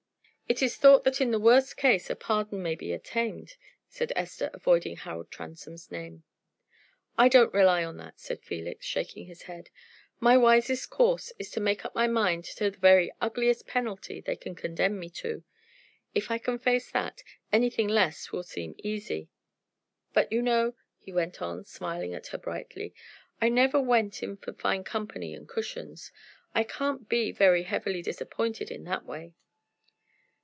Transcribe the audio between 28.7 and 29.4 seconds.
that way."